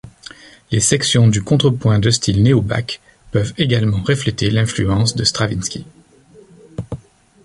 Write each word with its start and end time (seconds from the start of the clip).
Les 0.71 0.79
sections 0.79 1.27
du 1.27 1.43
contrepoint 1.43 1.99
de 1.99 2.09
style 2.09 2.41
néo-Bach 2.41 2.99
peuvent 3.29 3.53
également 3.59 4.01
refléter 4.01 4.49
l'influence 4.49 5.15
de 5.15 5.23
Stravinsky. 5.23 5.85